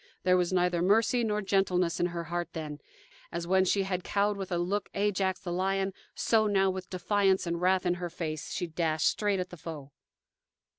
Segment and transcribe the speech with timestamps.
[0.23, 2.81] There was neither mercy nor gentleness in her heart then.
[3.31, 7.45] As when she had cowed with a look Ajax, the lion, so now, with defiance
[7.45, 9.91] and wrath in her face, she dashed straight at the foe.